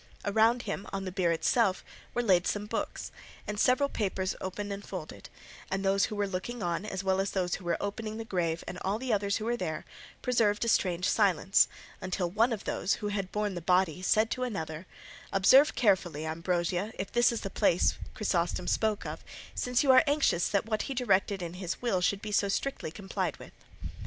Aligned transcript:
Around 0.25 0.63
him 0.63 0.87
on 0.91 1.05
the 1.05 1.11
bier 1.11 1.31
itself 1.31 1.85
were 2.15 2.23
laid 2.23 2.47
some 2.47 2.65
books, 2.65 3.11
and 3.45 3.59
several 3.59 3.87
papers 3.87 4.33
open 4.41 4.71
and 4.71 4.83
folded; 4.83 5.29
and 5.69 5.85
those 5.85 6.05
who 6.05 6.15
were 6.15 6.25
looking 6.25 6.63
on 6.63 6.87
as 6.87 7.03
well 7.03 7.21
as 7.21 7.29
those 7.29 7.53
who 7.53 7.65
were 7.65 7.77
opening 7.79 8.17
the 8.17 8.25
grave 8.25 8.63
and 8.67 8.79
all 8.79 8.97
the 8.97 9.13
others 9.13 9.37
who 9.37 9.45
were 9.45 9.55
there 9.55 9.85
preserved 10.23 10.65
a 10.65 10.67
strange 10.67 11.07
silence, 11.07 11.67
until 12.01 12.27
one 12.27 12.51
of 12.51 12.63
those 12.63 12.95
who 12.95 13.09
had 13.09 13.31
borne 13.31 13.53
the 13.53 13.61
body 13.61 14.01
said 14.01 14.31
to 14.31 14.41
another, 14.41 14.87
"Observe 15.31 15.75
carefully, 15.75 16.25
Ambrosio 16.25 16.91
if 16.97 17.11
this 17.11 17.31
is 17.31 17.41
the 17.41 17.51
place 17.51 17.93
Chrysostom 18.15 18.65
spoke 18.67 19.05
of, 19.05 19.23
since 19.53 19.83
you 19.83 19.91
are 19.91 20.03
anxious 20.07 20.49
that 20.49 20.65
what 20.65 20.81
he 20.89 20.95
directed 20.95 21.43
in 21.43 21.53
his 21.61 21.79
will 21.79 22.01
should 22.01 22.23
be 22.23 22.31
so 22.31 22.47
strictly 22.49 22.89
complied 22.89 23.37
with." 23.37 23.53